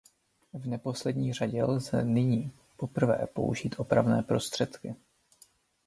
V 0.53 0.67
neposlední 0.67 1.33
řadě 1.33 1.63
lze 1.63 2.03
nyní 2.03 2.51
poprvé 2.77 3.27
použít 3.33 3.75
opravné 3.77 4.23
prostředky. 4.23 4.95